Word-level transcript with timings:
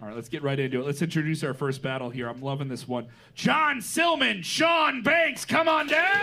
All 0.00 0.08
right, 0.08 0.14
let's 0.14 0.28
get 0.28 0.42
right 0.42 0.58
into 0.58 0.80
it. 0.80 0.84
Let's 0.84 1.00
introduce 1.00 1.42
our 1.42 1.54
first 1.54 1.80
battle 1.80 2.10
here. 2.10 2.28
I'm 2.28 2.42
loving 2.42 2.68
this 2.68 2.86
one. 2.86 3.06
Jon 3.34 3.78
Silman, 3.78 4.44
Shawn 4.44 5.02
Banks, 5.02 5.46
come 5.46 5.68
on 5.68 5.86
down. 5.86 6.22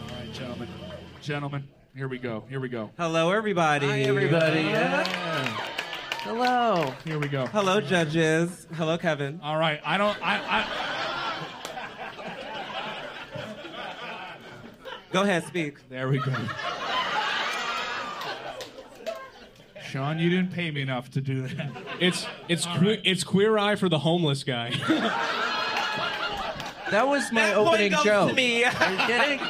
All 0.00 0.16
right, 0.18 0.32
gentlemen, 0.32 0.68
gentlemen, 1.22 1.68
here 1.94 2.08
we 2.08 2.18
go. 2.18 2.42
Here 2.48 2.58
we 2.58 2.68
go. 2.68 2.90
Hello, 2.96 3.30
everybody. 3.30 3.86
Hi, 3.86 4.00
everybody. 4.00 4.62
Yeah. 4.62 5.04
Hello. 6.24 6.92
Here 7.04 7.20
we 7.20 7.28
go. 7.28 7.46
Hello, 7.46 7.80
judges. 7.80 8.66
Hello, 8.74 8.98
Kevin. 8.98 9.38
All 9.40 9.56
right, 9.56 9.80
I 9.84 9.98
don't. 9.98 10.20
I. 10.20 10.40
I 10.42 10.93
Go 15.14 15.22
ahead, 15.22 15.46
speak. 15.46 15.76
There 15.88 16.08
we 16.08 16.18
go. 16.18 16.34
Shawn, 19.88 20.18
you 20.18 20.28
didn't 20.28 20.52
pay 20.52 20.72
me 20.72 20.80
enough 20.82 21.08
to 21.12 21.20
do 21.20 21.46
that. 21.46 21.70
It's 22.00 22.26
it's 22.48 22.66
que- 22.66 23.00
it's 23.04 23.22
queer 23.22 23.56
eye 23.56 23.76
for 23.76 23.88
the 23.88 24.00
homeless 24.00 24.42
guy. 24.44 24.72
That 26.90 27.08
was 27.08 27.32
my 27.32 27.40
That 27.46 27.56
opening 27.56 27.92
point 27.92 27.92
goes 27.94 28.04
joke. 28.04 28.28
to 28.30 28.34
me. 28.36 28.62
Are 28.64 28.90
you 28.92 28.98
kidding? 28.98 29.40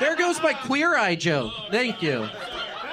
There 0.00 0.16
goes 0.16 0.42
my 0.42 0.52
queer 0.52 0.96
eye 0.96 1.14
joke. 1.14 1.52
Thank 1.70 2.02
you. 2.02 2.28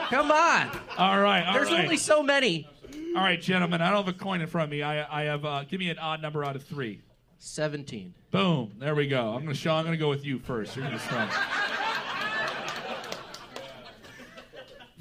Come 0.09 0.31
on. 0.31 0.69
All 0.97 1.19
right, 1.19 1.45
all 1.47 1.53
There's 1.53 1.71
right. 1.71 1.83
only 1.83 1.97
so 1.97 2.21
many. 2.21 2.69
All 3.15 3.23
right, 3.23 3.41
gentlemen, 3.41 3.81
I 3.81 3.89
don't 3.89 4.05
have 4.05 4.13
a 4.15 4.17
coin 4.17 4.41
in 4.41 4.47
front 4.47 4.65
of 4.65 4.71
me. 4.71 4.83
I, 4.83 5.21
I 5.21 5.23
have. 5.23 5.43
Uh, 5.43 5.63
give 5.63 5.79
me 5.79 5.89
an 5.89 5.97
odd 5.99 6.21
number 6.21 6.45
out 6.45 6.55
of 6.55 6.63
three. 6.63 7.01
17. 7.39 8.13
Boom. 8.31 8.73
There 8.79 8.95
we 8.95 9.07
go. 9.07 9.33
I'm 9.33 9.41
gonna 9.43 9.53
Shawn. 9.53 9.79
I'm 9.79 9.85
gonna 9.85 9.97
go 9.97 10.09
with 10.09 10.25
you 10.25 10.39
first. 10.39 10.75
You're 10.75 10.85
gonna 10.85 10.99
start. 10.99 11.29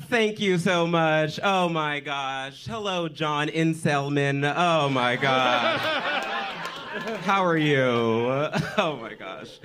Thank 0.09 0.39
you 0.39 0.57
so 0.59 0.87
much. 0.87 1.41
Oh 1.43 1.69
my 1.69 1.99
gosh. 2.01 2.65
Hello, 2.67 3.09
Jon 3.09 3.49
Inselman. 3.49 4.53
Oh 4.57 4.89
my 4.89 5.17
gosh. 5.17 5.81
How 7.25 7.45
are 7.45 7.57
you? 7.57 8.49
Oh 8.79 8.97
my 9.01 9.15
gosh. 9.15 9.59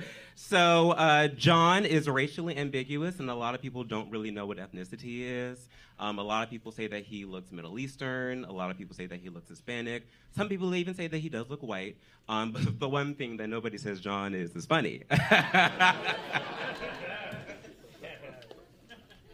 So, 0.44 0.90
uh, 0.90 1.28
Jon 1.28 1.86
is 1.86 2.08
racially 2.08 2.56
ambiguous, 2.56 3.20
and 3.20 3.30
a 3.30 3.34
lot 3.34 3.54
of 3.54 3.62
people 3.62 3.84
don't 3.84 4.10
really 4.10 4.32
know 4.32 4.44
what 4.44 4.58
ethnicity 4.58 5.20
is. 5.20 5.68
Um, 6.00 6.18
a 6.18 6.22
lot 6.22 6.42
of 6.42 6.50
people 6.50 6.72
say 6.72 6.88
that 6.88 7.04
he 7.04 7.24
looks 7.24 7.52
Middle 7.52 7.78
Eastern. 7.78 8.44
A 8.44 8.50
lot 8.52 8.68
of 8.68 8.76
people 8.76 8.96
say 8.96 9.06
that 9.06 9.20
he 9.20 9.28
looks 9.28 9.48
Hispanic. 9.48 10.04
Some 10.34 10.48
people 10.48 10.74
even 10.74 10.94
say 10.94 11.06
that 11.06 11.18
he 11.18 11.28
does 11.28 11.48
look 11.48 11.62
white. 11.62 11.96
Um, 12.28 12.50
but 12.52 12.80
the 12.80 12.88
one 12.88 13.14
thing 13.14 13.36
that 13.36 13.46
nobody 13.48 13.78
says 13.78 14.00
Jon 14.00 14.34
is 14.34 14.56
is 14.56 14.66
funny. 14.66 15.04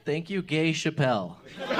Thank 0.05 0.29
you, 0.29 0.43
Gay 0.43 0.73
Chappelle. 0.73 1.37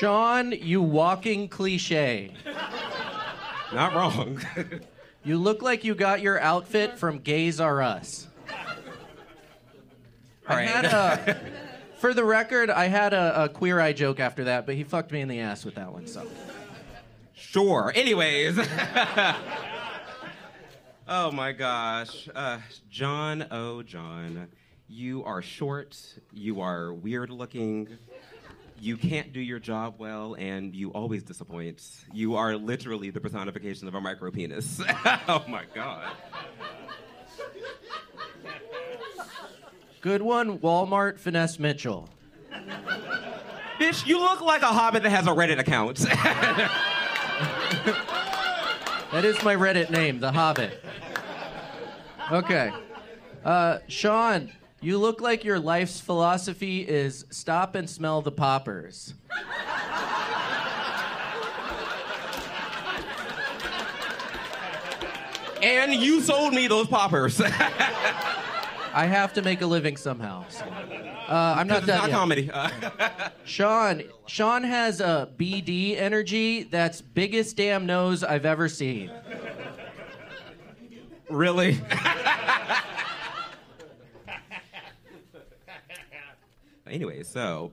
Shawn, 0.00 0.52
you 0.52 0.80
walking 0.80 1.46
cliche. 1.48 2.32
Not 3.74 3.94
wrong. 3.94 4.40
You 5.22 5.36
look 5.36 5.60
like 5.60 5.84
you 5.84 5.94
got 5.94 6.22
your 6.22 6.40
outfit 6.40 6.98
from 6.98 7.18
Gays 7.18 7.60
Are 7.60 7.82
Us. 7.82 8.26
All 10.48 10.56
I 10.56 10.62
had 10.62 10.86
a, 10.86 11.38
for 11.98 12.14
the 12.14 12.24
record, 12.24 12.70
I 12.70 12.86
had 12.86 13.12
a, 13.12 13.44
a 13.44 13.48
queer 13.50 13.78
eye 13.80 13.92
joke 13.92 14.18
after 14.18 14.44
that, 14.44 14.64
but 14.64 14.76
he 14.76 14.82
fucked 14.82 15.12
me 15.12 15.20
in 15.20 15.28
the 15.28 15.40
ass 15.40 15.62
with 15.66 15.74
that 15.74 15.92
one. 15.92 16.06
So 16.06 16.26
Sure. 17.34 17.92
Anyways. 17.94 18.58
oh 21.06 21.30
my 21.30 21.52
gosh. 21.52 22.26
Uh, 22.34 22.60
Jon, 22.88 23.46
oh, 23.50 23.82
Jon. 23.82 24.48
You 24.88 25.22
are 25.24 25.42
short, 25.42 26.02
you 26.32 26.62
are 26.62 26.94
weird 26.94 27.28
looking, 27.28 27.98
you 28.80 28.96
can't 28.96 29.32
do 29.32 29.40
your 29.40 29.58
job 29.58 29.94
well, 29.98 30.34
and 30.34 30.74
you 30.74 30.90
always 30.92 31.22
disappoint. 31.22 31.82
You 32.12 32.36
are 32.36 32.56
literally 32.56 33.10
the 33.10 33.20
personification 33.20 33.86
of 33.86 33.94
a 33.94 34.00
micro 34.00 34.30
penis. 34.30 34.80
oh 35.28 35.44
my 35.48 35.64
god. 35.74 36.12
good 40.00 40.22
one, 40.22 40.58
Walmart 40.58 41.18
finesse 41.18 41.58
Mitchell. 41.58 42.08
Bitch, 43.78 44.06
you 44.06 44.18
look 44.18 44.40
like 44.40 44.62
a 44.62 44.66
hobbit 44.66 45.02
that 45.02 45.10
has 45.10 45.26
a 45.26 45.30
Reddit 45.30 45.58
account. 45.58 46.04
That 49.12 49.24
is 49.24 49.42
my 49.42 49.56
Reddit 49.56 49.90
name, 49.90 50.20
The 50.20 50.30
Hobbit. 50.30 50.84
Okay. 52.30 52.72
Uh, 53.44 53.78
Shawn, 53.88 54.52
you 54.80 54.98
look 54.98 55.20
like 55.20 55.44
your 55.44 55.58
life's 55.58 56.00
philosophy 56.00 56.80
is 56.80 57.26
stop 57.30 57.74
and 57.74 57.88
smell 57.88 58.22
the 58.22 58.32
poppers. 58.32 59.14
and 65.62 65.92
you 65.94 66.20
sold 66.20 66.54
me 66.54 66.66
those 66.66 66.86
poppers. 66.86 67.40
I 68.92 69.06
have 69.06 69.34
to 69.34 69.42
make 69.42 69.60
a 69.60 69.66
living 69.66 69.96
somehow. 69.96 70.44
so. 70.48 70.64
Uh, 70.64 71.54
I'm 71.58 71.68
not 71.68 71.78
it's 71.78 71.86
not 71.86 72.08
yet. 72.08 72.10
comedy. 72.10 72.50
Shawn, 73.44 74.02
Shawn 74.26 74.64
has 74.64 75.00
a 75.00 75.28
BD 75.36 75.96
energy 75.96 76.64
that's 76.64 77.00
biggest 77.00 77.56
damn 77.56 77.86
nose 77.86 78.24
I've 78.24 78.46
ever 78.46 78.68
seen. 78.68 79.10
really? 81.28 81.78
anyway, 86.90 87.22
so 87.22 87.72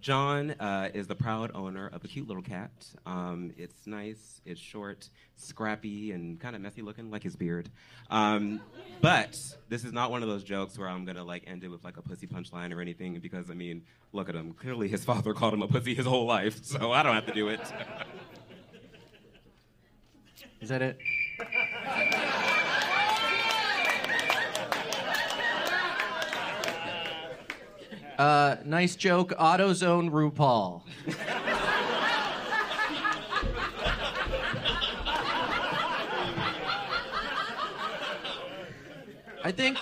Jon 0.00 0.52
uh, 0.52 0.88
is 0.94 1.06
the 1.06 1.14
proud 1.14 1.50
owner 1.54 1.88
of 1.92 2.04
a 2.04 2.08
cute 2.08 2.26
little 2.26 2.42
cat. 2.42 2.70
Um, 3.04 3.52
it's 3.56 3.86
nice, 3.86 4.40
it's 4.46 4.60
short, 4.60 5.08
scrappy, 5.36 6.12
and 6.12 6.40
kind 6.40 6.56
of 6.56 6.62
messy 6.62 6.80
looking, 6.82 7.10
like 7.10 7.22
his 7.22 7.36
beard. 7.36 7.68
Um, 8.08 8.60
but 9.00 9.36
this 9.68 9.84
is 9.84 9.92
not 9.92 10.10
one 10.10 10.22
of 10.22 10.28
those 10.28 10.42
jokes 10.42 10.78
where 10.78 10.88
I'm 10.88 11.04
gonna 11.04 11.24
like 11.24 11.44
end 11.46 11.64
it 11.64 11.68
with 11.68 11.84
like 11.84 11.98
a 11.98 12.02
pussy 12.02 12.26
punchline 12.26 12.74
or 12.74 12.80
anything, 12.80 13.18
because 13.20 13.50
I 13.50 13.54
mean, 13.54 13.82
look 14.12 14.28
at 14.28 14.34
him. 14.34 14.54
Clearly, 14.54 14.88
his 14.88 15.04
father 15.04 15.34
called 15.34 15.54
him 15.54 15.62
a 15.62 15.68
pussy 15.68 15.94
his 15.94 16.06
whole 16.06 16.26
life, 16.26 16.64
so 16.64 16.92
I 16.92 17.02
don't 17.02 17.14
have 17.14 17.26
to 17.26 17.34
do 17.34 17.48
it. 17.48 17.60
Is 20.60 20.68
that 20.70 20.82
it? 20.82 20.98
Uh, 28.20 28.58
nice 28.66 28.96
joke. 28.96 29.30
AutoZone 29.30 30.10
RuPaul. 30.10 30.82
I 39.42 39.50
think 39.50 39.78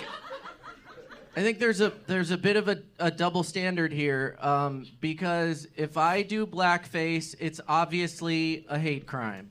I 1.35 1.43
think 1.43 1.59
there's 1.59 1.81
a 1.81 1.93
there's 2.07 2.31
a 2.31 2.39
bit 2.39 2.55
of 2.55 2.69
a, 2.69 2.81
a 3.01 3.11
double 3.11 3.43
standard 3.43 3.93
here 3.93 4.37
um, 4.39 4.87
because 5.01 5.67
if 5.75 5.97
I 5.97 6.23
do 6.23 6.47
blackface, 6.47 7.35
it's 7.41 7.61
obviously 7.67 8.65
a 8.69 8.79
hate 8.79 9.05
crime, 9.05 9.51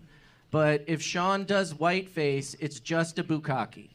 but 0.50 0.86
if 0.88 1.02
Shawn 1.02 1.44
does 1.44 1.74
whiteface, 1.74 2.56
it's 2.62 2.80
just 2.80 3.20
a 3.20 3.24
bukkake. 3.26 3.90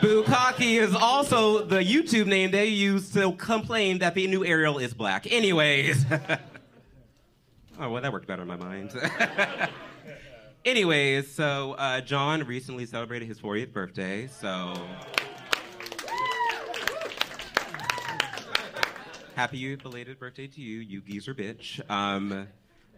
Bukkake 0.00 0.80
is 0.80 0.94
also 0.94 1.64
the 1.64 1.78
YouTube 1.78 2.26
name 2.26 2.50
they 2.50 2.66
use 2.66 3.12
to 3.12 3.32
complain 3.32 3.98
that 4.00 4.14
the 4.14 4.26
new 4.26 4.44
Ariel 4.44 4.78
is 4.78 4.92
black. 4.92 5.30
Anyways. 5.30 6.04
oh, 7.80 7.90
well, 7.90 8.02
that 8.02 8.12
worked 8.12 8.26
better 8.26 8.42
in 8.42 8.48
my 8.48 8.56
mind. 8.56 8.92
Anyways, 10.66 11.30
so 11.32 11.72
uh, 11.74 12.00
Jon 12.02 12.44
recently 12.44 12.84
celebrated 12.84 13.26
his 13.26 13.40
40th 13.40 13.72
birthday, 13.72 14.26
so. 14.26 14.74
Happy 19.34 19.76
belated 19.76 20.18
birthday 20.18 20.46
to 20.46 20.60
you, 20.60 20.80
you 20.80 21.00
geezer 21.00 21.34
bitch. 21.34 21.80
Um, 21.90 22.48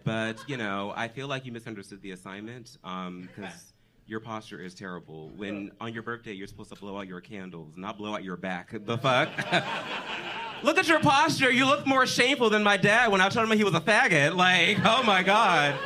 but, 0.04 0.38
you 0.48 0.56
know, 0.56 0.92
I 0.96 1.08
feel 1.08 1.28
like 1.28 1.44
you 1.44 1.52
misunderstood 1.52 2.00
the 2.02 2.12
assignment 2.12 2.78
because 2.82 3.72
your 4.08 4.20
posture 4.20 4.58
is 4.58 4.74
terrible. 4.74 5.28
When 5.36 5.70
on 5.80 5.92
your 5.92 6.02
birthday, 6.02 6.32
you're 6.32 6.46
supposed 6.46 6.70
to 6.70 6.76
blow 6.76 6.98
out 6.98 7.06
your 7.06 7.20
candles, 7.20 7.76
not 7.76 7.98
blow 7.98 8.14
out 8.14 8.24
your 8.24 8.38
back. 8.38 8.70
The 8.72 8.96
fuck? 8.96 9.28
look 10.62 10.78
at 10.78 10.88
your 10.88 11.00
posture. 11.00 11.50
You 11.50 11.66
look 11.66 11.86
more 11.86 12.06
shameful 12.06 12.48
than 12.48 12.62
my 12.62 12.78
dad 12.78 13.12
when 13.12 13.20
I 13.20 13.28
told 13.28 13.50
him 13.50 13.56
he 13.56 13.64
was 13.64 13.74
a 13.74 13.80
faggot. 13.80 14.34
Like, 14.34 14.78
oh 14.82 15.02
my 15.02 15.22
God. 15.22 15.78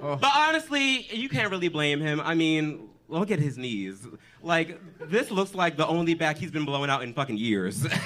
But 0.00 0.32
honestly, 0.34 1.06
you 1.12 1.28
can't 1.28 1.52
really 1.52 1.68
blame 1.68 2.00
him. 2.00 2.20
I 2.20 2.34
mean, 2.34 2.88
look 3.08 3.30
at 3.30 3.38
his 3.38 3.56
knees. 3.56 4.08
Like 4.42 4.80
this 4.98 5.30
looks 5.30 5.54
like 5.54 5.76
the 5.76 5.86
only 5.86 6.14
back 6.14 6.38
he's 6.38 6.50
been 6.50 6.64
blowing 6.64 6.90
out 6.90 7.04
in 7.04 7.14
fucking 7.14 7.38
years. 7.38 7.86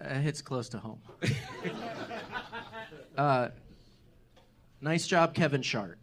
Uh, 0.00 0.14
hits 0.20 0.40
close 0.40 0.68
to 0.68 0.78
home. 0.78 1.00
uh, 3.18 3.48
nice 4.80 5.08
job, 5.08 5.34
Kevin 5.34 5.60
Shart. 5.60 5.98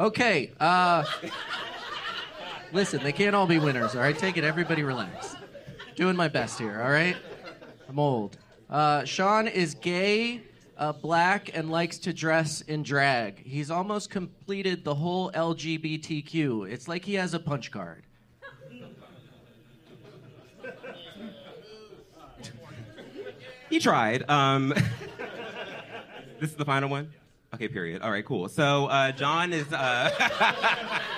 Okay. 0.00 0.50
Uh, 0.58 1.04
listen, 2.72 3.02
they 3.02 3.12
can't 3.12 3.36
all 3.36 3.46
be 3.46 3.58
winners, 3.58 3.94
all 3.94 4.00
right? 4.00 4.16
Take 4.16 4.38
it, 4.38 4.44
everybody 4.44 4.82
relax. 4.82 5.36
Doing 5.94 6.16
my 6.16 6.26
best 6.26 6.58
here, 6.58 6.80
all 6.82 6.90
right? 6.90 7.14
I'm 7.86 7.98
old. 7.98 8.38
Uh, 8.70 9.04
Shawn 9.04 9.46
is 9.46 9.74
gay, 9.74 10.40
uh, 10.78 10.94
black, 10.94 11.50
and 11.52 11.70
likes 11.70 11.98
to 11.98 12.14
dress 12.14 12.62
in 12.62 12.82
drag. 12.82 13.44
He's 13.44 13.70
almost 13.70 14.08
completed 14.08 14.84
the 14.84 14.94
whole 14.94 15.30
LGBTQ. 15.32 16.72
It's 16.72 16.88
like 16.88 17.04
he 17.04 17.12
has 17.14 17.34
a 17.34 17.38
punch 17.38 17.70
card. 17.70 18.04
he 23.68 23.78
tried. 23.78 24.24
Um, 24.30 24.68
this 26.40 26.48
is 26.48 26.56
the 26.56 26.64
final 26.64 26.88
one. 26.88 27.12
Okay, 27.54 27.68
period. 27.68 28.02
All 28.02 28.10
right, 28.10 28.24
cool. 28.24 28.48
So 28.48 28.86
uh, 28.86 29.12
Jon 29.12 29.52
is. 29.52 29.72
Uh, 29.72 31.00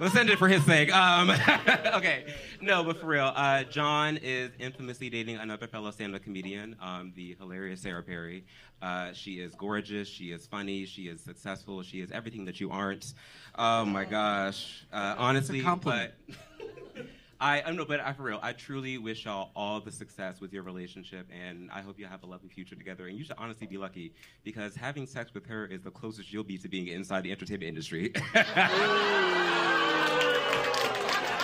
Let's 0.00 0.16
end 0.16 0.30
it 0.30 0.38
for 0.38 0.48
his 0.48 0.64
sake. 0.64 0.92
Um, 0.92 1.30
okay, 1.94 2.24
no, 2.60 2.82
but 2.82 2.98
for 2.98 3.06
real, 3.06 3.32
uh, 3.36 3.62
Jon 3.62 4.16
is 4.16 4.50
infamously 4.58 5.08
dating 5.08 5.36
another 5.36 5.68
fellow 5.68 5.92
stand-up 5.92 6.24
comedian, 6.24 6.74
um, 6.80 7.12
the 7.14 7.36
hilarious 7.38 7.82
Sarah 7.82 8.02
Perry. 8.02 8.44
Uh, 8.80 9.12
she 9.12 9.34
is 9.34 9.54
gorgeous. 9.54 10.08
She 10.08 10.32
is 10.32 10.44
funny. 10.44 10.86
She 10.86 11.02
is 11.02 11.20
successful. 11.20 11.84
She 11.84 12.00
is 12.00 12.10
everything 12.10 12.44
that 12.46 12.58
you 12.58 12.72
aren't. 12.72 13.14
Oh 13.56 13.84
my 13.84 14.04
gosh, 14.04 14.84
uh, 14.92 15.14
honestly, 15.18 15.60
but. 15.60 16.14
I, 17.42 17.60
I 17.66 17.72
know, 17.72 17.84
but 17.84 17.98
I, 17.98 18.12
for 18.12 18.22
real, 18.22 18.38
I 18.40 18.52
truly 18.52 18.98
wish 18.98 19.24
y'all 19.24 19.50
all 19.56 19.80
the 19.80 19.90
success 19.90 20.40
with 20.40 20.52
your 20.52 20.62
relationship, 20.62 21.26
and 21.32 21.68
I 21.72 21.80
hope 21.80 21.98
you 21.98 22.06
have 22.06 22.22
a 22.22 22.26
lovely 22.26 22.48
future 22.48 22.76
together. 22.76 23.08
And 23.08 23.18
you 23.18 23.24
should 23.24 23.34
honestly 23.36 23.66
be 23.66 23.76
lucky 23.76 24.14
because 24.44 24.76
having 24.76 25.08
sex 25.08 25.34
with 25.34 25.44
her 25.46 25.66
is 25.66 25.82
the 25.82 25.90
closest 25.90 26.32
you'll 26.32 26.44
be 26.44 26.56
to 26.58 26.68
being 26.68 26.86
inside 26.86 27.24
the 27.24 27.32
entertainment 27.32 27.68
industry. 27.68 28.12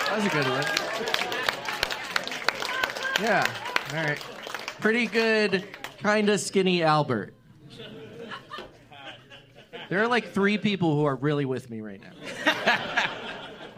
That 0.09 0.17
was 0.17 0.25
a 0.25 0.29
good 0.29 0.47
one. 0.47 0.63
Yeah. 3.21 3.45
All 3.91 4.03
right. 4.03 4.19
Pretty 4.79 5.05
good, 5.05 5.67
kind 5.99 6.29
of 6.29 6.39
skinny 6.39 6.81
Albert. 6.81 7.35
There 9.89 10.01
are 10.01 10.07
like 10.07 10.31
three 10.31 10.57
people 10.57 10.95
who 10.95 11.05
are 11.05 11.15
really 11.15 11.45
with 11.45 11.69
me 11.69 11.81
right 11.81 12.01
now. 12.01 12.13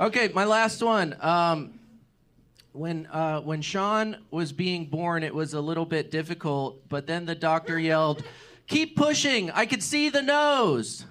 Okay, 0.01 0.31
my 0.33 0.45
last 0.45 0.81
one. 0.81 1.15
Um, 1.21 1.79
when 2.73 3.05
uh, 3.07 3.41
when 3.41 3.61
Shawn 3.61 4.17
was 4.31 4.51
being 4.51 4.85
born, 4.85 5.23
it 5.23 5.33
was 5.33 5.53
a 5.53 5.61
little 5.61 5.85
bit 5.85 6.11
difficult, 6.11 6.87
but 6.89 7.07
then 7.07 7.25
the 7.25 7.35
doctor 7.35 7.77
yelled, 7.77 8.23
"Keep 8.67 8.95
pushing! 8.95 9.51
I 9.51 9.65
could 9.65 9.83
see 9.83 10.09
the 10.09 10.21
nose." 10.21 11.05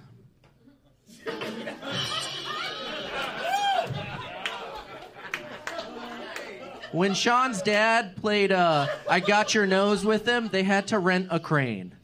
When 6.91 7.13
Shawn's 7.13 7.61
dad 7.61 8.17
played 8.17 8.51
uh, 8.51 8.87
I 9.09 9.21
Got 9.21 9.53
Your 9.53 9.65
Nose 9.65 10.03
with 10.03 10.27
him, 10.27 10.49
they 10.49 10.63
had 10.63 10.87
to 10.87 10.99
rent 10.99 11.27
a 11.29 11.39
crane. 11.39 11.95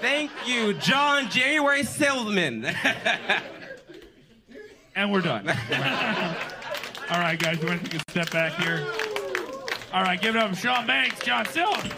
Thank 0.00 0.30
you, 0.46 0.72
Jon 0.74 1.28
January 1.28 1.84
Silverman. 1.84 2.74
And 4.94 5.10
we're 5.10 5.22
done. 5.22 5.46
All 7.10 7.18
right, 7.18 7.38
guys, 7.38 7.60
you 7.60 7.68
want 7.68 7.84
to 7.84 7.90
take 7.90 8.00
a 8.00 8.10
step 8.10 8.30
back 8.30 8.52
here? 8.62 8.86
All 9.92 10.02
right, 10.02 10.20
give 10.20 10.34
it 10.34 10.42
up 10.42 10.50
for 10.50 10.56
Shawn 10.56 10.86
Banks, 10.86 11.20
Jon 11.24 11.44
Silver. 11.46 11.88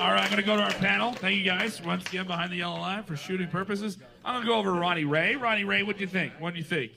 All 0.00 0.10
right, 0.10 0.20
I'm 0.22 0.30
going 0.30 0.36
to 0.36 0.42
go 0.42 0.56
to 0.56 0.62
our 0.62 0.72
panel. 0.72 1.12
Thank 1.14 1.38
you 1.38 1.44
guys 1.44 1.80
once 1.80 2.06
again 2.08 2.26
behind 2.26 2.52
the 2.52 2.56
yellow 2.56 2.78
line 2.78 3.04
for 3.04 3.16
shooting 3.16 3.48
purposes. 3.48 3.96
I'm 4.24 4.34
going 4.34 4.44
to 4.44 4.50
go 4.50 4.58
over 4.58 4.72
to 4.72 4.78
Ronnie 4.78 5.04
Ray. 5.04 5.36
Ronnie 5.36 5.64
Ray, 5.64 5.82
what 5.82 5.96
do 5.96 6.02
you 6.02 6.08
think? 6.08 6.34
What 6.38 6.52
do 6.52 6.58
you 6.58 6.64
think? 6.64 6.92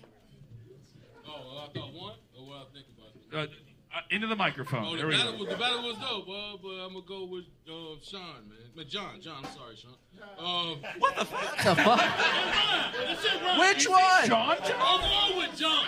Oh, 1.26 1.42
well, 1.46 1.70
I 1.70 1.80
thought 1.80 1.94
one, 1.94 2.16
or 2.38 2.46
what 2.46 2.58
I 2.58 2.74
think 2.74 2.88
about 3.32 3.48
it. 3.48 3.52
Uh, 3.52 3.67
into 4.10 4.28
the 4.28 4.36
microphone. 4.36 4.86
Oh, 4.86 4.92
the 4.92 4.98
there 4.98 5.08
we 5.08 5.14
battle, 5.16 5.32
go. 5.34 5.40
was, 5.40 5.50
the 5.50 5.56
battle 5.58 5.84
was 5.84 5.98
dope, 5.98 6.28
uh, 6.30 6.58
but 6.62 6.70
I'm 6.70 6.94
gonna 6.94 7.06
go 7.08 7.26
with 7.26 7.46
uh, 7.70 8.00
Shawn, 8.04 8.48
man. 8.50 8.58
But 8.76 8.88
Jon, 8.88 9.20
Jon, 9.22 9.44
I'm 9.44 9.52
sorry, 9.54 9.76
Shawn. 9.76 9.94
Uh, 10.40 10.76
what 11.00 11.16
the 11.16 11.26
fuck? 11.26 11.58
The 11.58 11.76
fuck? 11.84 13.60
Which 13.60 13.88
one? 13.90 14.26
Shawn? 14.28 14.58
I'm 14.80 15.02
going 15.36 15.50
with 15.50 15.58
Jon. 15.60 15.86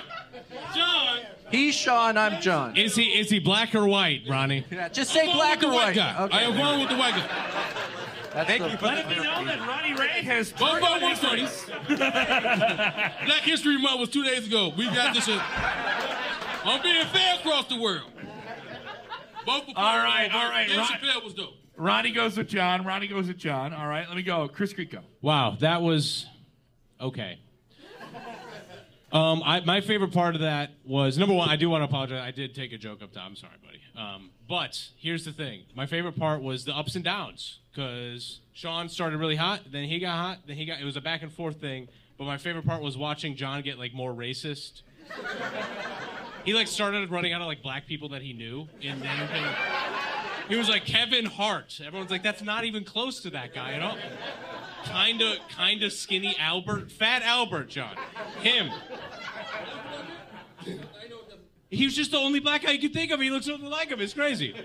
Jon. 0.75 1.19
He's 1.51 1.75
Shawn, 1.75 2.18
I'm 2.18 2.42
Jon. 2.42 2.75
Is 2.77 2.95
he 2.95 3.04
is 3.19 3.30
he 3.30 3.39
black 3.39 3.74
or 3.75 3.88
white, 3.88 4.21
Ronnie? 4.30 4.66
Yeah, 4.71 4.89
just 4.89 5.12
say 5.12 5.30
I'm 5.30 5.36
black 5.36 5.63
or 5.63 5.68
white 5.68 5.88
white. 5.88 5.95
guy. 5.95 6.24
Okay. 6.25 6.38
I 6.38 6.42
am 6.44 6.56
going 6.56 6.80
with 6.81 6.89
the 6.89 6.98
white 6.98 7.13
guy. 7.16 7.27
That's 8.31 8.48
Thank 8.48 8.62
you 8.62 8.77
Let 8.88 8.98
it 9.00 9.10
be 9.10 9.16
known 9.24 9.48
that 9.48 9.60
Ronnie 9.68 9.94
Ray 9.95 10.21
has 10.21 10.51
One 10.60 10.74
turned 10.74 10.81
by 10.83 10.88
on 10.92 11.01
one 11.01 11.12
his 11.12 11.19
thirty. 11.19 11.45
face. 11.48 11.66
Black 13.25 13.42
History 13.42 13.77
Month 13.81 14.00
was 14.01 14.10
two 14.10 14.24
days 14.24 14.45
ago. 14.45 14.71
We 14.77 14.86
got 14.86 15.16
this. 15.16 15.27
In. 15.27 15.39
I'm 16.69 16.81
being 16.83 17.06
fair 17.07 17.36
across 17.36 17.68
the 17.68 17.80
world. 17.80 18.12
Both 19.45 19.63
All 19.75 19.98
right, 19.98 20.30
all 20.33 20.50
right, 20.50 20.68
Dave 20.68 20.77
Ron- 20.77 20.88
Chappelle 20.88 21.24
was 21.24 21.33
dope. 21.33 21.54
Ronnie 21.77 22.12
goes 22.12 22.38
with 22.38 22.50
Jon. 22.50 22.86
Ronnie 22.86 23.07
goes 23.07 23.27
with 23.27 23.38
Jon. 23.38 23.74
All 23.74 23.88
right, 23.88 24.07
let 24.07 24.16
me 24.16 24.21
go. 24.24 24.48
Chris 24.50 24.74
Grieco. 24.74 25.00
Wow, 25.21 25.57
that 25.62 25.81
was 25.81 26.27
okay. 27.00 27.39
Um, 29.12 29.42
I, 29.44 29.62
my 29.62 29.81
favorite 29.81 30.13
part 30.13 30.36
of 30.36 30.42
that 30.42 30.71
was 30.86 31.18
number 31.18 31.33
one. 31.33 31.50
I 31.50 31.56
do 31.56 31.68
want 31.69 31.81
to 31.81 31.86
apologize. 31.86 32.21
I 32.21 32.30
did 32.30 32.54
take 32.54 32.74
a 32.74 32.77
joke 32.77 33.01
up 33.01 33.12
top. 33.12 33.24
I'm 33.25 33.36
sorry, 33.36 33.54
buddy. 33.63 33.80
Um, 33.98 34.30
but 34.48 34.89
here's 34.98 35.25
the 35.25 35.31
thing. 35.31 35.63
My 35.75 35.88
favorite 35.88 36.16
part 36.16 36.44
was 36.44 36.66
the 36.66 36.75
ups 36.75 36.94
and 36.95 37.04
downs 37.04 37.60
because 37.71 38.42
Shawn 38.54 38.88
started 38.88 39.18
really 39.18 39.36
hot, 39.36 39.62
then 39.71 39.86
he 39.86 39.98
got 40.00 40.16
hot, 40.16 40.39
then 40.45 40.57
he 40.57 40.66
got. 40.66 40.80
It 40.80 40.86
was 40.86 40.95
a 40.95 41.01
back 41.01 41.24
and 41.24 41.31
forth 41.33 41.60
thing. 41.60 41.88
But 42.19 42.25
my 42.25 42.38
favorite 42.38 42.68
part 42.68 42.83
was 42.83 42.98
watching 42.98 43.36
Jon 43.36 43.62
get 43.63 43.80
like 43.80 43.94
more 43.94 44.13
racist. 44.13 44.83
He 46.45 46.53
like 46.53 46.68
started 46.68 47.09
running 47.09 47.33
out 47.33 47.41
of 47.41 47.47
like 47.47 47.62
black 47.62 47.86
people 47.86 48.09
that 48.09 48.21
he 48.21 48.33
knew, 48.33 48.68
and 48.83 49.01
then 49.01 49.30
he 50.47 50.56
was 50.56 50.68
like 50.68 50.86
Kevin 50.86 51.25
Hart. 51.25 51.80
Everyone's 51.83 52.12
like, 52.12 52.24
that's 52.24 52.41
not 52.41 52.65
even 52.65 52.83
close 52.83 53.21
to 53.21 53.30
that 53.31 53.53
guy 53.53 53.74
at 53.74 53.81
all. 53.81 53.97
Kinda, 54.86 55.36
kinda 55.56 55.91
skinny 55.91 56.36
Albert, 56.39 56.91
fat 56.91 57.21
Albert, 57.21 57.69
Jon. 57.69 57.95
Him. 58.42 58.71
He 61.69 61.85
was 61.85 61.95
just 61.95 62.11
the 62.11 62.18
only 62.18 62.40
black 62.40 62.63
guy 62.63 62.71
you 62.71 62.80
could 62.80 62.94
think 62.94 63.11
of. 63.11 63.19
He 63.19 63.30
looks 63.30 63.45
something 63.45 63.69
like 63.69 63.90
him. 63.90 64.02
It's 64.02 64.13
crazy. 64.13 64.56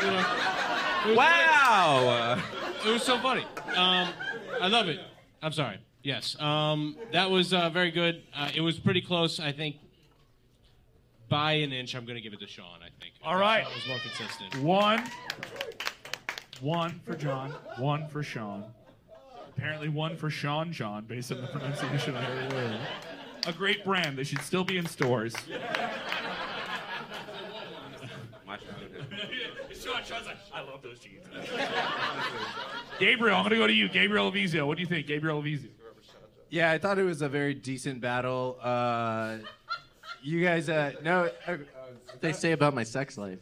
You 0.00 0.06
know, 0.06 0.24
it 1.06 1.16
wow. 1.16 2.40
it 2.86 2.90
was 2.90 3.02
so 3.02 3.18
funny. 3.18 3.44
Um, 3.76 4.08
I 4.60 4.68
love 4.68 4.88
it. 4.88 5.00
I'm 5.42 5.52
sorry. 5.52 5.78
Yes. 6.08 6.40
Um, 6.40 6.96
that 7.12 7.30
was 7.30 7.52
uh, 7.52 7.68
very 7.68 7.90
good. 7.90 8.22
Uh, 8.34 8.48
it 8.54 8.62
was 8.62 8.78
pretty 8.78 9.02
close. 9.02 9.38
I 9.38 9.52
think 9.52 9.76
by 11.28 11.52
an 11.52 11.70
inch. 11.70 11.94
I'm 11.94 12.06
going 12.06 12.16
to 12.16 12.22
give 12.22 12.32
it 12.32 12.40
to 12.40 12.46
Shawn. 12.46 12.80
I 12.80 12.88
think. 12.98 13.12
All 13.22 13.36
right. 13.36 13.64
Shawn 13.64 13.74
was 13.74 13.88
more 13.88 13.98
consistent. 13.98 14.56
One. 14.62 15.04
One 16.62 16.98
for 17.04 17.14
Jon. 17.14 17.50
One 17.76 18.08
for 18.08 18.22
Sean. 18.22 18.64
Apparently, 19.54 19.90
one 19.90 20.16
for 20.16 20.30
Shawn 20.30 20.72
John, 20.72 21.04
based 21.04 21.30
on 21.30 21.42
the 21.42 21.48
pronunciation 21.48 22.16
I 22.16 22.22
heard 22.22 22.54
earlier. 22.54 22.80
A 23.46 23.52
great 23.52 23.84
brand. 23.84 24.16
They 24.16 24.24
should 24.24 24.40
still 24.40 24.64
be 24.64 24.78
in 24.78 24.86
stores. 24.86 25.34
Shawn, 29.78 30.02
Sean's 30.04 30.26
like, 30.26 30.38
I 30.54 30.62
love 30.62 30.80
those 30.82 31.00
jeans. 31.00 31.22
Gabriel, 32.98 33.36
I'm 33.36 33.42
going 33.42 33.50
to 33.50 33.56
go 33.56 33.66
to 33.66 33.72
you. 33.74 33.90
Gabriel 33.90 34.32
Avizio. 34.32 34.66
What 34.66 34.78
do 34.78 34.82
you 34.82 34.88
think, 34.88 35.06
Gabriel 35.06 35.42
Avizio? 35.42 35.68
Yeah, 36.50 36.70
I 36.70 36.78
thought 36.78 36.98
it 36.98 37.04
was 37.04 37.22
a 37.22 37.28
very 37.28 37.54
decent 37.54 38.00
battle. 38.00 38.58
Uh, 38.62 39.38
you 40.22 40.42
guys, 40.42 40.68
uh, 40.68 40.92
no, 41.02 41.30
uh, 41.46 41.56
What 42.10 42.20
they 42.20 42.32
say 42.32 42.52
about 42.52 42.74
my 42.74 42.84
sex 42.84 43.18
life. 43.18 43.38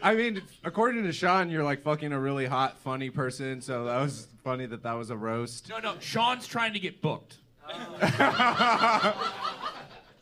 I 0.00 0.14
mean, 0.14 0.42
according 0.62 1.02
to 1.04 1.12
Shawn, 1.12 1.50
you're 1.50 1.64
like 1.64 1.82
fucking 1.82 2.12
a 2.12 2.20
really 2.20 2.46
hot, 2.46 2.78
funny 2.78 3.10
person. 3.10 3.60
So 3.60 3.84
that 3.86 4.00
was 4.00 4.28
funny 4.44 4.66
that 4.66 4.84
that 4.84 4.92
was 4.92 5.10
a 5.10 5.16
roast. 5.16 5.68
No, 5.68 5.80
no. 5.80 5.94
Shawn's 5.98 6.46
trying 6.46 6.72
to 6.74 6.78
get 6.78 7.02
booked. 7.02 7.38
All 7.68 7.74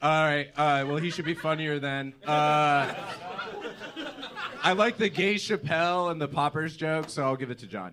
right. 0.03 0.49
Uh, 0.57 0.85
well, 0.87 0.97
he 0.97 1.11
should 1.11 1.27
be 1.27 1.35
funnier 1.35 1.79
then. 1.79 2.15
Uh, 2.27 2.95
I 4.63 4.73
like 4.73 4.97
the 4.97 5.11
gay 5.11 5.35
Chappelle 5.35 6.11
and 6.11 6.21
the 6.21 6.29
poppers 6.29 6.77
joke, 6.77 7.11
so 7.11 7.23
I'll 7.23 7.37
give 7.37 7.51
it 7.51 7.59
to 7.59 7.67
Jon. 7.67 7.93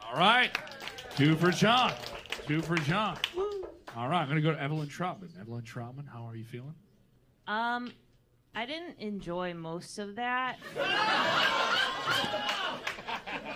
All 0.00 0.18
right. 0.18 0.56
Two 1.16 1.34
for 1.36 1.50
Jon. 1.50 1.92
Two 2.48 2.62
for 2.62 2.76
Jon. 2.76 3.18
All 3.94 4.08
right. 4.08 4.22
I'm 4.22 4.26
going 4.26 4.36
to 4.36 4.42
go 4.42 4.52
to 4.52 4.62
Evelyn 4.62 4.88
Trotman. 4.88 5.28
Evelyn 5.38 5.62
Trotman, 5.64 6.06
how 6.10 6.26
are 6.26 6.34
you 6.34 6.46
feeling? 6.46 6.74
Um, 7.46 7.92
I 8.54 8.64
didn't 8.64 8.98
enjoy 8.98 9.52
most 9.52 9.98
of 9.98 10.16
that. 10.16 10.56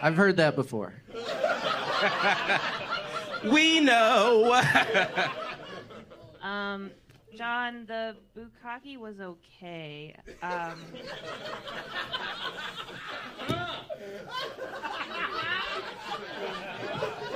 I've 0.03 0.15
heard 0.15 0.37
that 0.37 0.57
before. 0.57 0.93
We 3.51 3.81
know. 3.81 4.63
Um, 6.41 6.93
Jon, 7.37 7.87
the 7.87 8.17
bukkake 8.37 8.99
was 8.99 9.21
okay. 9.21 10.15
Um, 10.43 10.85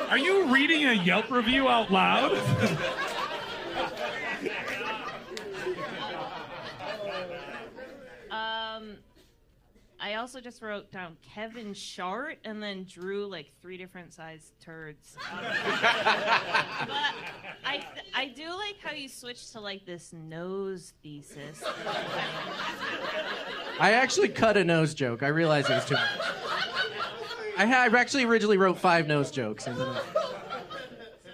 Are 0.09 0.19
you 0.19 0.47
reading 0.53 0.85
a 0.87 0.93
Yelp 0.93 1.31
review 1.31 1.69
out 1.69 1.91
loud? 1.91 2.33
um, 8.31 8.97
I 10.07 10.15
also 10.15 10.41
just 10.41 10.63
wrote 10.63 10.93
down 10.93 11.17
Kevin 11.21 11.75
Short 11.75 12.39
and 12.45 12.63
then 12.63 12.87
drew 12.89 13.27
like 13.27 13.51
three 13.61 13.77
different 13.77 14.15
sized 14.15 14.53
turds. 14.61 15.17
Um, 15.33 15.43
but 16.87 17.15
I, 17.65 17.85
I 18.15 18.29
do 18.29 18.49
like 18.51 18.77
how 18.81 18.93
you 18.93 19.09
switched 19.09 19.53
to 19.53 19.61
like 19.61 19.85
this 19.85 20.13
nose 20.13 20.93
thesis. 21.03 21.65
I 23.81 23.93
actually 23.95 24.29
cut 24.29 24.57
a 24.57 24.63
nose 24.63 24.95
joke. 24.95 25.25
I 25.25 25.29
realized 25.29 25.71
it 25.71 25.75
was 25.75 25.85
too 25.87 25.95
much. 25.95 26.05
I, 27.59 27.65
had, 27.67 27.93
I 27.93 27.99
actually 27.99 28.25
originally 28.25 28.59
wrote 28.59 28.79
five 28.79 29.09
nose 29.09 29.33
jokes. 29.33 29.67
And 29.67 29.77
then, 29.77 29.97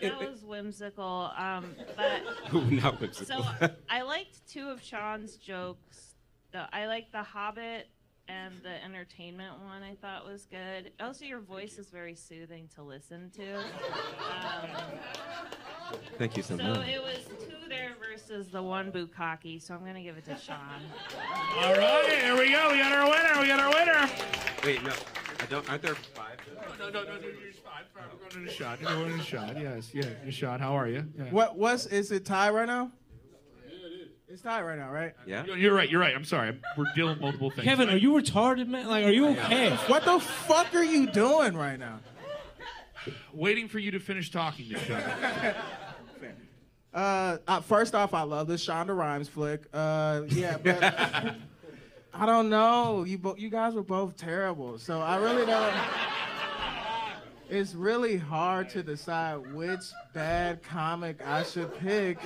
That 0.00 0.18
was 0.18 0.42
whimsical. 0.44 1.30
Um, 1.36 1.76
but 1.94 2.22
Ooh, 2.54 2.62
not 2.70 2.98
whimsical. 2.98 3.44
So 3.44 3.68
I 3.90 4.00
liked 4.00 4.46
two 4.48 4.70
of 4.70 4.82
Shawn's 4.82 5.36
jokes. 5.36 6.14
The, 6.52 6.66
I 6.74 6.86
liked 6.86 7.12
the 7.12 7.22
Hobbit 7.22 7.88
and 8.32 8.54
the 8.62 8.82
entertainment 8.84 9.60
one. 9.62 9.82
I 9.82 9.94
thought 9.94 10.26
was 10.26 10.46
good. 10.46 10.92
Also, 11.00 11.24
your 11.24 11.40
voice 11.40 11.78
is 11.78 11.90
very 11.90 12.14
soothing 12.14 12.68
to 12.74 12.82
listen 12.82 13.30
to. 13.36 13.62
Um, 14.32 15.98
Thank 16.16 16.38
you 16.38 16.42
so 16.42 16.56
so 16.56 16.62
much. 16.62 16.88
it 16.88 17.02
was 17.02 17.24
two 17.38 17.68
there 17.68 17.90
versus 18.00 18.48
the 18.48 18.62
one 18.62 18.90
bukkake. 18.90 19.60
So 19.60 19.74
I'm 19.74 19.84
gonna 19.84 20.02
give 20.02 20.16
it 20.16 20.24
to 20.24 20.38
Shawn. 20.38 20.56
All 21.58 21.74
right, 21.74 22.08
here 22.22 22.36
we 22.36 22.50
go. 22.50 22.70
We 22.72 22.78
got 22.78 22.92
our 22.92 23.10
winner. 23.10 23.40
We 23.42 23.48
got 23.48 23.60
our 23.60 23.70
winner. 23.70 24.10
Wait, 24.64 24.82
no. 24.82 24.92
I 25.40 25.46
don't. 25.46 25.68
Aren't 25.68 25.82
there 25.82 25.94
five? 25.94 26.38
No, 26.78 26.88
no, 26.88 27.04
no, 27.04 27.04
no, 27.04 27.20
you're 27.20 27.52
fine. 27.52 27.84
fine. 27.92 28.04
We're 28.12 28.30
going 28.30 28.30
to 28.30 28.40
the 28.40 28.50
shot. 28.50 28.80
You're 28.80 28.90
going 28.90 29.10
to 29.10 29.16
the 29.18 29.22
shot. 29.22 29.60
Yes, 29.60 29.90
yeah, 29.92 30.04
the 30.24 30.32
shot. 30.32 30.60
How 30.60 30.72
are 30.74 30.88
you? 30.88 31.04
Yeah. 31.18 31.24
What 31.24 31.58
what's 31.58 31.86
is 31.86 32.10
it 32.10 32.24
tied 32.24 32.50
right 32.50 32.66
now? 32.66 32.90
It's 34.32 34.40
tied 34.40 34.62
right 34.62 34.78
now, 34.78 34.90
right? 34.90 35.12
Yeah. 35.26 35.44
You're 35.44 35.74
right. 35.74 35.90
You're 35.90 36.00
right. 36.00 36.14
I'm 36.16 36.24
sorry. 36.24 36.58
We're 36.78 36.86
dealing 36.96 37.12
with 37.12 37.20
multiple 37.20 37.50
things. 37.50 37.64
Kevin, 37.64 37.90
are 37.90 37.98
you 37.98 38.12
retarded, 38.12 38.66
man? 38.66 38.88
Like, 38.88 39.04
are 39.04 39.10
you 39.10 39.28
okay? 39.28 39.76
What 39.88 40.06
the 40.06 40.18
fuck 40.20 40.74
are 40.74 40.82
you 40.82 41.06
doing 41.10 41.54
right 41.54 41.78
now? 41.78 42.00
Waiting 43.34 43.68
for 43.68 43.78
you 43.78 43.90
to 43.90 43.98
finish 44.00 44.30
talking, 44.30 44.70
to 44.70 44.78
Shawn. 44.78 45.54
Uh, 46.94 47.38
uh, 47.48 47.58
first 47.62 47.94
off, 47.94 48.12
I 48.12 48.20
love 48.20 48.46
this 48.46 48.66
Shonda 48.66 48.94
Rhimes 48.94 49.26
flick. 49.26 49.62
Uh, 49.72 50.24
yeah, 50.28 50.58
but 50.58 50.84
I 52.12 52.26
don't 52.26 52.50
know. 52.50 53.04
You 53.04 53.16
bo- 53.16 53.36
you 53.38 53.48
guys 53.48 53.72
were 53.72 53.82
both 53.82 54.18
terrible, 54.18 54.78
so 54.78 55.00
I 55.00 55.16
really 55.16 55.46
don't. 55.46 55.74
It's 57.48 57.74
really 57.74 58.18
hard 58.18 58.68
to 58.70 58.82
decide 58.82 59.54
which 59.54 59.80
bad 60.12 60.62
comic 60.62 61.26
I 61.26 61.44
should 61.44 61.74
pick. 61.78 62.18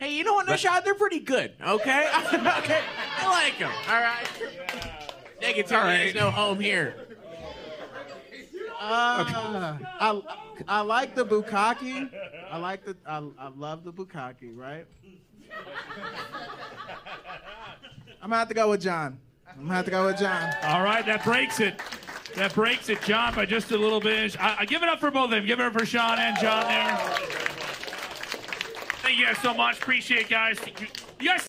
Hey, 0.00 0.14
you 0.14 0.24
know 0.24 0.32
what, 0.32 0.46
Nashad? 0.46 0.82
They're 0.82 0.94
pretty 0.94 1.20
good, 1.20 1.52
okay? 1.60 2.08
okay, 2.34 2.80
I 3.18 3.28
like 3.28 3.58
them, 3.58 3.70
all 3.86 4.00
right? 4.00 4.26
Negativity 5.42 5.72
All 5.72 5.84
right. 5.84 5.96
has 6.06 6.14
no 6.14 6.30
home 6.30 6.58
here. 6.58 6.94
Uh, 8.80 9.76
I 10.00 10.22
I 10.66 10.80
like 10.80 11.14
the 11.14 11.26
bukkake. 11.26 12.10
I 12.50 12.56
like 12.56 12.82
the 12.86 12.96
I, 13.06 13.18
I 13.38 13.48
love 13.54 13.84
the 13.84 13.92
bukkake, 13.92 14.56
right? 14.56 14.86
I'm 18.22 18.30
gonna 18.30 18.36
have 18.38 18.48
to 18.48 18.54
go 18.54 18.70
with 18.70 18.80
Jon. 18.80 19.18
I'm 19.50 19.64
gonna 19.64 19.74
have 19.74 19.84
to 19.84 19.90
go 19.90 20.06
with 20.06 20.18
Jon. 20.18 20.54
All 20.62 20.82
right, 20.82 21.04
that 21.04 21.22
breaks 21.24 21.60
it. 21.60 21.78
That 22.36 22.54
breaks 22.54 22.88
it, 22.88 23.02
Jon, 23.02 23.34
by 23.34 23.44
just 23.44 23.70
a 23.70 23.76
little 23.76 24.00
bit. 24.00 24.40
I, 24.40 24.58
I 24.60 24.64
give 24.64 24.82
it 24.82 24.88
up 24.88 24.98
for 24.98 25.10
both 25.10 25.24
of 25.24 25.30
them. 25.32 25.44
Give 25.44 25.60
it 25.60 25.66
up 25.66 25.74
for 25.74 25.84
Shawn 25.84 26.18
and 26.18 26.38
Jon 26.38 26.66
there. 26.68 27.29
You 29.20 29.26
guys 29.26 29.38
so 29.42 29.52
much. 29.52 29.76
Appreciate 29.76 30.22
it, 30.22 30.28
guys. 30.30 30.58
You 31.20 31.28
guys. 31.28 31.46